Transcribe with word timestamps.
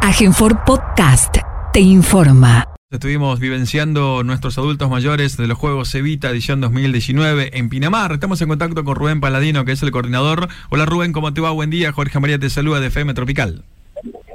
Agenfor 0.00 0.64
Podcast 0.64 1.36
te 1.72 1.80
informa. 1.80 2.64
Estuvimos 2.90 3.40
vivenciando 3.40 4.22
nuestros 4.24 4.56
adultos 4.56 4.88
mayores 4.88 5.36
de 5.36 5.46
los 5.46 5.58
Juegos 5.58 5.94
Evita 5.94 6.30
edición 6.30 6.60
2019 6.60 7.58
en 7.58 7.68
Pinamar. 7.68 8.12
Estamos 8.12 8.40
en 8.40 8.48
contacto 8.48 8.84
con 8.84 8.94
Rubén 8.94 9.20
Paladino, 9.20 9.64
que 9.64 9.72
es 9.72 9.82
el 9.82 9.90
coordinador. 9.90 10.48
Hola 10.70 10.86
Rubén, 10.86 11.12
¿cómo 11.12 11.34
te 11.34 11.40
va? 11.40 11.50
Buen 11.50 11.70
día. 11.70 11.92
Jorge 11.92 12.20
María 12.20 12.38
te 12.38 12.48
saluda 12.48 12.80
de 12.80 12.86
FM 12.86 13.12
Tropical. 13.12 13.64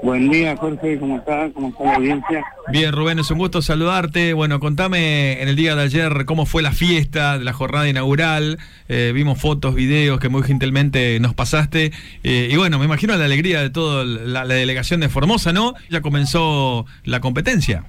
Buen 0.04 0.28
día, 0.30 0.58
Jorge, 0.58 1.00
¿cómo 1.00 1.18
estás? 1.18 1.54
¿Cómo 1.54 1.70
está 1.70 1.86
la 1.86 1.96
audiencia? 1.96 2.44
Bien, 2.74 2.92
Rubén, 2.92 3.20
es 3.20 3.32
un 3.32 3.38
gusto 3.38 3.62
saludarte. 3.62 4.34
Bueno, 4.34 4.60
contame 4.60 5.42
en 5.42 5.48
el 5.48 5.56
día 5.56 5.76
de 5.76 5.84
ayer 5.84 6.26
cómo 6.26 6.46
fue 6.46 6.62
la 6.62 6.74
fiesta 6.74 7.38
de 7.38 7.46
la 7.46 7.54
jornada 7.54 7.88
inaugural. 7.88 8.60
Eh, 8.90 9.14
vimos 9.16 9.40
fotos, 9.40 9.76
videos 9.76 10.20
que 10.20 10.28
muy 10.28 10.44
gentilmente 10.44 11.18
nos 11.22 11.34
pasaste. 11.34 11.94
Eh, 12.26 12.50
y 12.52 12.58
bueno, 12.58 12.80
me 12.80 12.86
imagino 12.86 13.16
la 13.16 13.24
alegría 13.24 13.62
de 13.62 13.70
toda 13.70 14.04
la, 14.04 14.44
la, 14.44 14.54
delegación 14.54 15.00
de 15.00 15.08
Formosa, 15.08 15.54
¿no? 15.54 15.74
Ya 15.90 16.02
comenzó 16.02 16.86
la 17.06 17.22
competencia. 17.22 17.86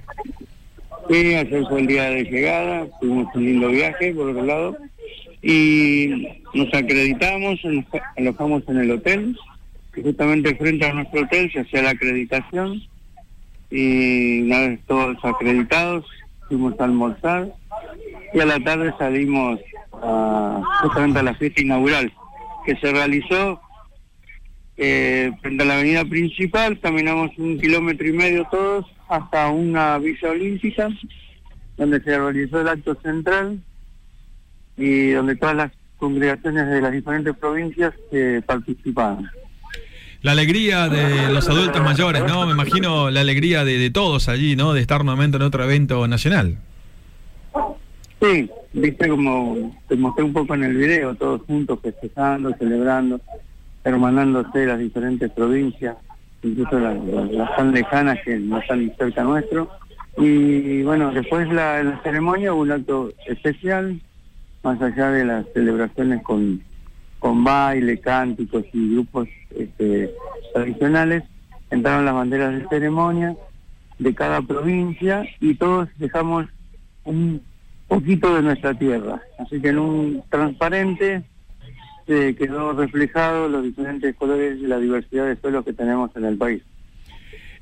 Sí, 1.09 1.35
ayer 1.35 1.65
fue 1.67 1.81
el 1.81 1.87
día 1.87 2.03
de 2.03 2.23
llegada, 2.23 2.87
tuvimos 3.01 3.27
un 3.35 3.45
lindo 3.45 3.67
viaje, 3.67 4.13
por 4.13 4.29
otro 4.29 4.45
lado. 4.45 4.77
Y 5.41 6.29
nos 6.53 6.73
acreditamos, 6.73 7.59
nos 7.65 7.85
alojamos 8.15 8.63
en 8.69 8.77
el 8.77 8.91
hotel 8.91 9.35
justamente 10.01 10.55
frente 10.55 10.85
a 10.85 10.93
nuestro 10.93 11.21
hotel 11.21 11.51
se 11.51 11.61
hacía 11.61 11.83
la 11.83 11.91
acreditación 11.91 12.81
y 13.69 14.41
una 14.41 14.59
vez 14.59 14.79
todos 14.87 15.17
acreditados 15.23 16.05
fuimos 16.47 16.79
a 16.79 16.85
almorzar 16.85 17.53
y 18.33 18.39
a 18.39 18.45
la 18.45 18.59
tarde 18.59 18.93
salimos 18.97 19.59
justamente 20.81 21.19
a 21.19 21.23
la 21.23 21.35
fiesta 21.35 21.61
inaugural 21.61 22.11
que 22.65 22.75
se 22.77 22.91
realizó 22.91 23.61
eh, 24.77 25.31
frente 25.41 25.63
a 25.63 25.67
la 25.67 25.75
avenida 25.75 26.03
principal, 26.03 26.79
caminamos 26.79 27.31
un 27.37 27.57
kilómetro 27.57 28.07
y 28.07 28.11
medio 28.11 28.45
todos 28.51 28.85
hasta 29.07 29.49
una 29.49 29.97
villa 29.99 30.31
olímpica 30.31 30.89
donde 31.77 32.01
se 32.01 32.17
realizó 32.17 32.61
el 32.61 32.67
acto 32.67 32.95
central 32.95 33.61
y 34.77 35.11
donde 35.11 35.35
todas 35.35 35.55
las 35.55 35.71
congregaciones 35.97 36.67
de 36.67 36.81
las 36.81 36.91
diferentes 36.91 37.35
provincias 37.37 37.93
eh, 38.11 38.41
participaban 38.45 39.29
la 40.25 40.31
alegría 40.31 40.89
de 40.89 41.31
los 41.31 41.47
adultos 41.47 41.83
mayores, 41.83 42.23
¿no? 42.25 42.47
Me 42.47 42.53
imagino 42.53 43.11
la 43.11 43.21
alegría 43.21 43.63
de, 43.63 43.91
todos 43.91 44.27
allí, 44.27 44.55
¿no? 44.55 44.73
De 44.73 44.81
estar 44.81 45.05
nuevamente 45.05 45.37
en 45.37 45.43
otro 45.43 45.63
evento 45.63 46.07
nacional. 46.07 46.57
Sí, 48.19 48.49
viste 48.73 49.07
como 49.07 49.79
te 49.87 49.95
mostré 49.95 50.23
un 50.23 50.33
poco 50.33 50.55
en 50.55 50.63
el 50.63 50.75
video, 50.77 51.13
todos 51.13 51.43
juntos 51.43 51.77
festejando, 51.79 52.51
celebrando, 52.57 53.21
hermanándose 53.83 54.65
las 54.65 54.79
diferentes 54.79 55.29
provincias, 55.29 55.95
incluso 56.41 56.79
las, 56.79 57.55
tan 57.55 57.71
lejanas 57.71 58.17
que 58.25 58.39
no 58.39 58.57
están 58.57 58.91
cerca 58.97 59.21
nuestro. 59.21 59.69
Y 60.17 60.81
bueno, 60.81 61.11
después 61.11 61.47
la, 61.49 61.83
la 61.83 62.01
ceremonia 62.01 62.51
un 62.51 62.71
acto 62.71 63.11
especial, 63.27 64.01
más 64.63 64.81
allá 64.81 65.11
de 65.11 65.23
las 65.23 65.45
celebraciones 65.53 66.23
con 66.23 66.63
con 67.19 67.43
baile, 67.43 67.99
cánticos 67.99 68.65
y 68.73 68.93
grupos 68.93 69.27
este, 69.57 70.13
tradicionales, 70.53 71.23
entraron 71.71 72.05
las 72.05 72.13
banderas 72.13 72.53
de 72.53 72.67
ceremonia 72.67 73.35
de 73.99 74.13
cada 74.13 74.41
provincia 74.41 75.25
y 75.39 75.55
todos 75.55 75.89
dejamos 75.97 76.45
un 77.03 77.41
poquito 77.87 78.35
de 78.35 78.41
nuestra 78.41 78.73
tierra. 78.73 79.21
Así 79.39 79.61
que 79.61 79.69
en 79.69 79.79
un 79.79 80.23
transparente 80.29 81.23
se 82.05 82.35
quedó 82.35 82.73
reflejado 82.73 83.47
los 83.49 83.63
diferentes 83.63 84.15
colores 84.15 84.59
y 84.59 84.67
la 84.67 84.79
diversidad 84.79 85.25
de 85.25 85.35
suelos 85.37 85.65
que 85.65 85.73
tenemos 85.73 86.11
en 86.15 86.25
el 86.25 86.37
país. 86.37 86.61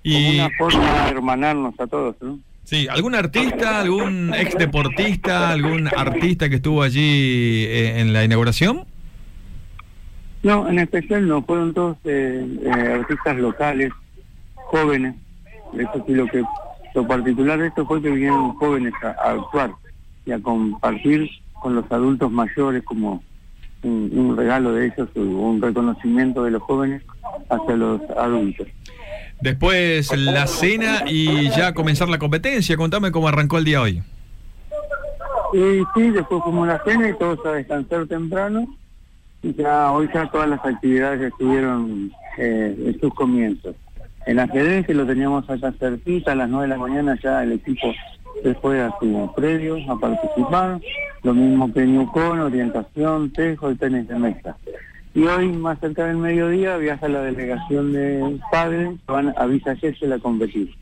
Y... 0.01 0.13
Como 0.13 0.45
una 0.45 0.49
forma 0.57 1.05
de 1.05 1.11
hermanarnos 1.11 1.79
a 1.79 1.87
todos, 1.87 2.15
¿no? 2.21 2.39
Sí, 2.65 2.87
¿algún 2.89 3.13
artista, 3.13 3.81
algún 3.81 4.33
ex 4.33 4.57
deportista, 4.57 5.49
algún 5.49 5.87
artista 5.87 6.49
que 6.49 6.55
estuvo 6.55 6.81
allí 6.81 7.65
eh, 7.67 7.99
en 7.99 8.13
la 8.13 8.23
inauguración? 8.23 8.85
No, 10.43 10.67
en 10.67 10.77
especial 10.79 11.25
no, 11.25 11.41
fueron 11.41 11.73
todos 11.73 11.97
eh, 12.03 12.45
eh, 12.63 12.69
artistas 12.69 13.37
locales, 13.37 13.93
jóvenes. 14.55 15.15
Eso 15.73 16.03
sí, 16.05 16.13
lo 16.13 16.27
que 16.27 16.43
lo 16.93 17.07
particular 17.07 17.57
de 17.57 17.67
esto 17.67 17.85
fue 17.85 18.01
que 18.01 18.09
vinieron 18.09 18.53
jóvenes 18.55 18.93
a, 19.01 19.31
actuar 19.31 19.71
y 20.25 20.31
a 20.31 20.39
compartir 20.39 21.29
con 21.53 21.75
los 21.75 21.89
adultos 21.91 22.29
mayores 22.29 22.83
como 22.83 23.23
un, 23.83 24.35
regalo 24.37 24.73
de 24.73 24.87
ellos, 24.87 25.09
un 25.15 25.61
reconocimiento 25.61 26.43
de 26.43 26.51
los 26.51 26.61
jóvenes 26.61 27.01
hacia 27.49 27.75
los 27.75 28.01
adultos. 28.11 28.67
Después 29.41 30.15
la 30.15 30.45
cena 30.47 31.03
y 31.07 31.49
ya 31.49 31.73
comenzar 31.73 32.09
la 32.09 32.19
competencia. 32.19 32.77
Contame 32.77 33.11
cómo 33.11 33.27
arrancó 33.27 33.57
el 33.57 33.65
día 33.65 33.81
hoy. 33.81 34.03
Sí, 35.53 35.83
sí, 35.95 36.09
después 36.11 36.43
fuimos 36.43 36.67
la 36.67 36.81
cena 36.83 37.09
y 37.09 37.17
todos 37.17 37.45
a 37.45 37.53
descansar 37.53 38.07
temprano 38.07 38.67
ya 39.51 39.91
hoy 39.91 40.09
ya 40.13 40.29
todas 40.31 40.49
las 40.49 40.63
actividades 40.63 41.21
estuvieron 41.21 42.11
eh, 42.37 42.75
en 42.85 42.99
sus 42.99 43.13
comienzos. 43.13 43.75
En 44.25 44.39
ajedrez, 44.39 44.85
que 44.85 44.93
lo 44.93 45.05
teníamos 45.05 45.49
acá 45.49 45.73
cerquita, 45.77 46.31
a 46.31 46.35
las 46.35 46.49
9 46.49 46.67
de 46.67 46.69
la 46.69 46.77
mañana 46.77 47.19
ya 47.21 47.43
el 47.43 47.53
equipo 47.53 47.93
se 48.41 48.53
fue 48.55 48.81
a 48.81 48.91
su 48.99 49.31
predio 49.35 49.77
a 49.91 49.99
participar. 49.99 50.79
Lo 51.23 51.33
mismo 51.33 51.71
que 51.73 51.85
Newcon, 51.85 52.39
orientación, 52.39 53.31
tejo 53.31 53.71
y 53.71 53.75
tenis 53.75 54.07
de 54.07 54.15
mesa. 54.15 54.55
Y 55.13 55.23
hoy, 55.23 55.51
más 55.51 55.79
cerca 55.79 56.05
del 56.05 56.17
mediodía, 56.17 56.77
viaja 56.77 57.07
la 57.07 57.21
delegación 57.21 57.93
de 57.93 58.39
padres 58.51 58.89
que 59.05 59.11
van 59.11 59.33
a 59.37 59.45
Villa 59.45 59.73
a 59.73 60.19
competir. 60.19 60.73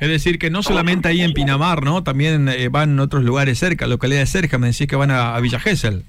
Es 0.00 0.08
decir, 0.08 0.38
que 0.38 0.50
no 0.50 0.62
solamente 0.62 1.08
ahí 1.08 1.20
en 1.20 1.32
Pinamar, 1.32 1.82
¿no? 1.82 2.02
También 2.02 2.48
eh, 2.48 2.68
van 2.68 2.98
a 2.98 3.02
otros 3.02 3.22
lugares 3.22 3.58
cerca, 3.58 3.86
localidades 3.86 4.30
cerca. 4.30 4.58
Me 4.58 4.68
decís 4.68 4.86
que 4.86 4.96
van 4.96 5.10
a, 5.10 5.34
a 5.34 5.40
Villa 5.40 5.60
Gesell. 5.60 6.04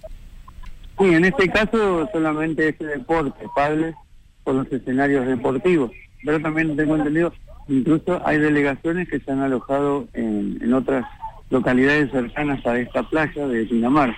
Sí, 1.01 1.07
en 1.07 1.25
este 1.25 1.49
caso 1.49 2.07
solamente 2.13 2.69
es 2.69 2.77
deporte, 2.77 3.45
padres 3.55 3.95
por 4.43 4.53
los 4.53 4.71
escenarios 4.71 5.25
deportivos. 5.25 5.91
Pero 6.23 6.39
también 6.39 6.75
tengo 6.75 6.95
entendido, 6.95 7.33
incluso 7.67 8.21
hay 8.23 8.37
delegaciones 8.37 9.09
que 9.09 9.19
se 9.19 9.31
han 9.31 9.39
alojado 9.39 10.07
en, 10.13 10.71
otras 10.71 11.05
localidades 11.49 12.11
cercanas 12.11 12.63
a 12.67 12.77
esta 12.77 13.01
playa 13.09 13.47
de 13.47 13.65
Pinamar, 13.65 14.15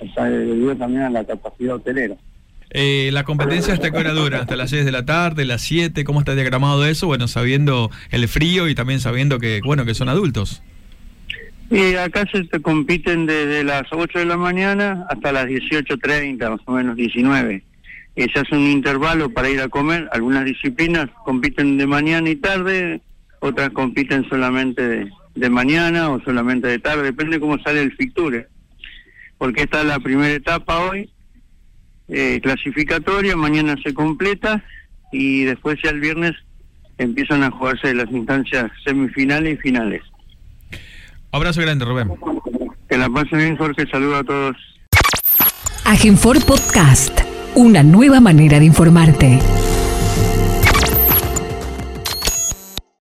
o 0.00 0.22
debido 0.22 0.76
también 0.76 1.02
a 1.02 1.10
la 1.10 1.24
capacidad 1.24 1.74
hotelera. 1.74 2.14
Eh, 2.70 3.10
¿La 3.12 3.24
competencia 3.24 3.74
hasta 3.74 3.90
qué 3.90 3.98
hora 3.98 4.12
dura? 4.12 4.42
¿Hasta 4.42 4.54
las 4.54 4.70
6 4.70 4.84
de 4.84 4.92
la 4.92 5.04
tarde, 5.04 5.44
las 5.44 5.62
7? 5.62 6.04
¿Cómo 6.04 6.20
está 6.20 6.36
diagramado 6.36 6.86
eso? 6.86 7.08
Bueno, 7.08 7.26
sabiendo 7.26 7.90
el 8.10 8.28
frío 8.28 8.68
y 8.68 8.76
también 8.76 9.00
sabiendo 9.00 9.40
que, 9.40 9.60
bueno, 9.64 9.84
que 9.84 9.94
son 9.94 10.08
adultos. 10.08 10.62
Y 11.70 11.94
acá 11.94 12.24
se 12.32 12.60
compiten 12.60 13.26
desde 13.26 13.62
las 13.62 13.84
8 13.92 14.18
de 14.18 14.24
la 14.24 14.36
mañana 14.36 15.06
hasta 15.08 15.30
las 15.30 15.46
18.30, 15.46 16.50
más 16.50 16.60
o 16.64 16.72
menos 16.72 16.96
19. 16.96 17.62
Y 18.16 18.22
se 18.24 18.40
hace 18.40 18.56
un 18.56 18.66
intervalo 18.66 19.30
para 19.30 19.50
ir 19.50 19.60
a 19.60 19.68
comer. 19.68 20.08
Algunas 20.10 20.44
disciplinas 20.44 21.08
compiten 21.24 21.78
de 21.78 21.86
mañana 21.86 22.28
y 22.28 22.34
tarde, 22.34 23.02
otras 23.38 23.70
compiten 23.70 24.28
solamente 24.28 25.08
de, 25.36 25.50
mañana 25.50 26.10
o 26.10 26.20
solamente 26.22 26.66
de 26.66 26.80
tarde, 26.80 27.04
depende 27.04 27.38
cómo 27.38 27.56
sale 27.60 27.82
el 27.82 27.92
ficture. 27.92 28.48
Porque 29.38 29.62
esta 29.62 29.82
es 29.82 29.86
la 29.86 30.00
primera 30.00 30.34
etapa 30.34 30.80
hoy, 30.80 31.08
eh, 32.08 32.40
clasificatoria, 32.42 33.36
mañana 33.36 33.76
se 33.80 33.94
completa 33.94 34.64
y 35.12 35.44
después 35.44 35.78
ya 35.84 35.90
el 35.90 36.00
viernes 36.00 36.32
empiezan 36.98 37.44
a 37.44 37.52
jugarse 37.52 37.94
las 37.94 38.10
instancias 38.10 38.72
semifinales 38.84 39.54
y 39.54 39.62
finales. 39.62 40.02
Abrazo 41.32 41.60
grande, 41.60 41.84
Rubén. 41.84 42.12
Que 42.88 42.98
la 42.98 43.08
pasen 43.08 43.38
bien, 43.38 43.56
Jorge. 43.56 43.86
Saludo 43.90 44.16
a 44.16 44.24
todos. 44.24 44.56
Agenfor 45.84 46.44
Podcast. 46.44 47.20
Una 47.54 47.82
nueva 47.82 48.20
manera 48.20 48.58
de 48.58 48.64
informarte. 48.64 49.38